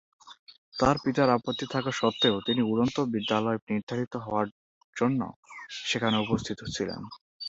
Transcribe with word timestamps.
তার 0.73 0.95
পিতার 1.03 1.29
আপত্তি 1.37 1.65
থাকা 1.73 1.91
সত্ত্বেও 1.91 2.35
তিনি 2.47 2.61
উড়ন্ত 2.63 2.97
বিদ্যালয়ে 3.13 3.63
নির্ধারিত 3.67 4.13
হওয়ার 4.25 4.47
জন্য 4.95 5.21
সেখানে 5.83 6.17
উপস্থিত 6.25 6.59
ছিলেন। 6.75 7.01